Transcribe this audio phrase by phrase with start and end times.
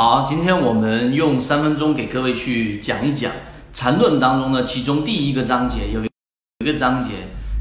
[0.00, 3.32] 好，今天我们用三分钟给各位去讲一讲
[3.74, 7.10] 缠论当中的其中第一个章节，有一个章节，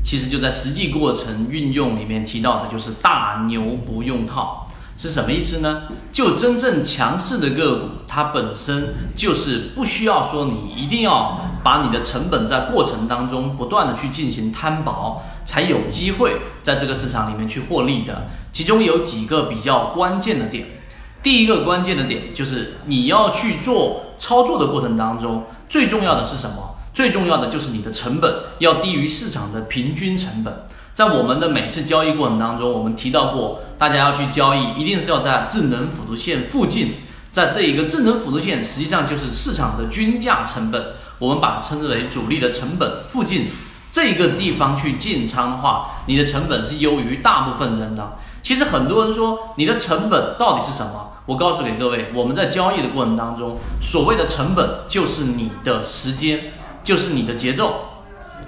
[0.03, 5.85] 其实就在实际过程运用里面提到的，就是大牛不用套，是什么意思呢？
[6.13, 18.27] 就真正强势的个股，它本身就是不需要说你一定要把你的成本在过程当中不断的去进行摊薄，才有机会在这个市场里面去获利的。
[18.53, 20.67] 其中有几个比较关键的点。
[21.23, 26.75] 第一个关键的点就是你要去做操作的过程当中，最重要的是什么？
[26.93, 30.65] 最重要的就是你的成本要低于市场的平均成本。
[30.93, 36.93] 在我们的每次交易过程当中，我们提到过，大家要去交易，一定是要在智能辅助线附近，
[37.31, 40.83] 在这一个智能辅助线实际上就是市场的均价成本，
[41.19, 43.47] 我们把它称之为主力的成本附近
[43.91, 48.17] 这一个地方去进仓的话，你的成本是优于大部分人的。
[48.41, 51.11] 其实很多人说你的成本到底是什么？
[51.25, 57.73] 我告诉给各位，我们在交易的过程当中，所谓的成本就是你的时间，就是你的节奏，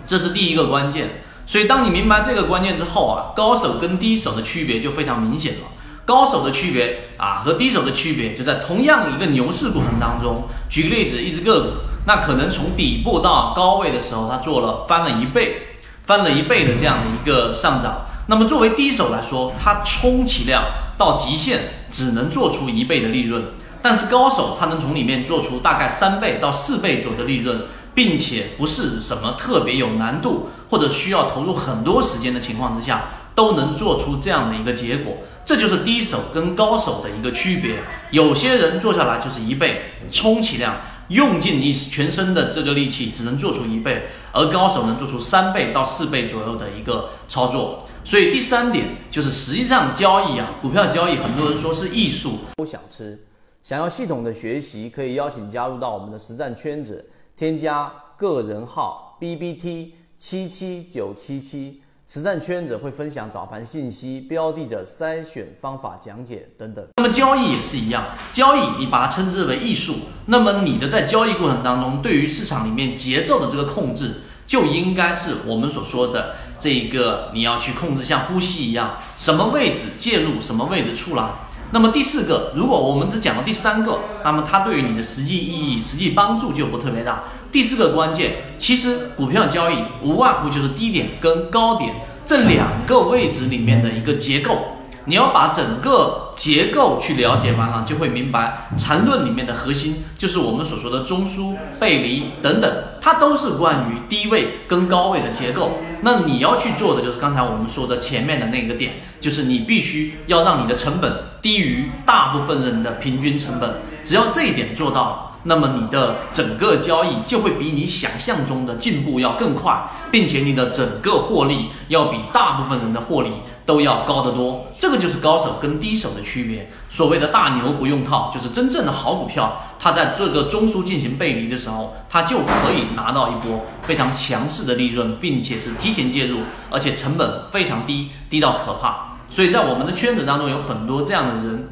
[0.08, 1.24] 这是第一个关键。
[1.46, 5.68] 所以当你明白这个关键之后啊，高手跟低手的区别就非常明显了。
[6.06, 10.44] 高手的区别啊和低手的区别就在同样一个牛市过程当中。
[10.70, 11.68] 举个例子，一只个股，
[12.08, 18.06] 那可能从底部到高位的时候，它做了翻了一倍，翻了一倍的这样的一个上涨。
[18.30, 20.64] 那么作为低手来说，他充其量
[21.00, 23.44] 到极限只能做出一倍的利润，
[23.82, 27.64] 但是高手他能从里面做出大概三倍到四倍左右的利润，
[27.96, 35.18] 并且不是什么特别有难度或者需要投入很多时间的情况之下，都能做出这样的一个结果。
[35.44, 37.78] 这就是低手跟高手的一个区别。
[38.12, 40.76] 有些人做下来就是一倍，充其量
[41.10, 47.84] 用尽你全身的这个力气只能做出一倍，而高手能做出三倍到四倍左右的一个操作。
[48.04, 53.20] 所以第三点就是，实际上交易啊，股票交易，很多人说是艺术，都想吃。
[53.62, 61.82] 想要系统的学习，可以邀请加入到我们的实战圈子，添加个人号 B B T 七七九七七，
[62.12, 66.84] 实战圈子会分享早盘信息、标的的筛选方法讲解等等。
[66.98, 68.04] 那么交易也是一样，
[68.34, 69.94] 交易你把它称之为艺术，
[70.26, 74.22] 那么你的在交易过程当中，对于市场里面节奏的这个控制。
[74.48, 81.24] 就应该是我们所说的这一个，你要去控制像呼吸一样，什么位置介入，什么位置出来。
[81.70, 87.26] 那么第四个，如果我们只讲到第三个，那么它对于你的实际意义、实际帮助就不特别大。
[87.52, 91.94] 第四个关键，其实股票交易无外乎就是低点跟高点
[92.26, 94.76] 这两个位置里面的一个结构。
[95.06, 102.72] 你要把整个结构去了解完了，就会明白缠论里面的核心就是我们所说的中枢、背离等等，
[103.02, 105.80] 它都是关于低位跟高位的结构。
[106.02, 111.12] 那你要去做的就是刚才我们说的前面的那个点，就是你必须要让你的成本
[111.42, 113.82] 低于大部分人的平均成本。
[114.04, 123.30] 只要这一点做到了，那么你的整个交易就会比你想象中的进步要更快，并且你的整个获利要比大部分人的获利。
[123.66, 126.72] 都要高得多，这个就是高手跟低手的区别。
[126.90, 136.40] 所谓的大牛不用套，就是真正的好股票，它在这个中枢进行背离的时候，它就可以拿到一波非常强势的利润，并且是提前介入，
[136.72, 139.20] 而且成本非常低，低到可怕。
[139.30, 141.70] 所以在我们的圈子当中，有很多这样的人，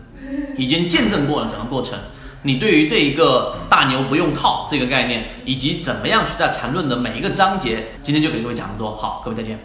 [0.55, 1.97] 已经见证过了整个过程。
[2.47, 8.95] 你对于这一个大牛不用套这个概念，以及怎么样去在缠论的每一个章节，今天就给各位讲这么多。
[8.95, 9.59] 好，各位再见。